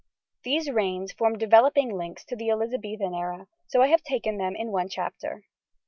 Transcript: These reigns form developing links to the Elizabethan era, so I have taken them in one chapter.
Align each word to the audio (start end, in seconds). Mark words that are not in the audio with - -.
These 0.43 0.71
reigns 0.71 1.11
form 1.13 1.37
developing 1.37 1.95
links 1.95 2.25
to 2.25 2.35
the 2.35 2.49
Elizabethan 2.49 3.13
era, 3.13 3.45
so 3.67 3.83
I 3.83 3.87
have 3.89 4.01
taken 4.01 4.37
them 4.39 4.55
in 4.55 4.71
one 4.71 4.89
chapter. 4.89 5.43